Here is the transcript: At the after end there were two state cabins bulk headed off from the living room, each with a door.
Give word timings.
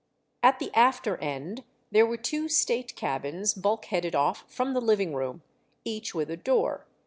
At 0.41 0.57
the 0.57 0.73
after 0.73 1.17
end 1.17 1.63
there 1.91 2.07
were 2.07 2.17
two 2.17 2.47
state 2.49 2.95
cabins 2.95 3.53
bulk 3.53 3.85
headed 3.85 4.15
off 4.15 4.45
from 4.51 4.73
the 4.73 4.81
living 4.81 5.13
room, 5.13 5.43
each 5.85 6.15
with 6.15 6.31
a 6.31 6.37
door. 6.37 6.87